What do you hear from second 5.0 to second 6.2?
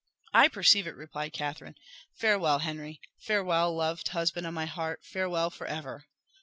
farewell for ever!"